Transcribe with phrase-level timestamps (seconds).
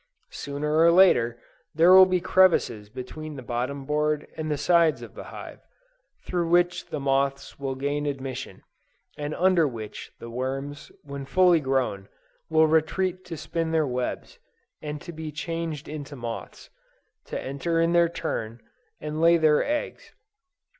[0.31, 1.39] Sooner or later,
[1.75, 5.59] there will be crevices between the bottom board and the sides of the hive,
[6.25, 8.63] through which the moths will gain admission,
[9.15, 12.09] and under which the worms, when fully grown,
[12.49, 14.39] will retreat to spin their webs,
[14.81, 16.71] and to be changed into moths,
[17.25, 18.59] to enter in their turn,
[18.99, 20.13] and lay their eggs.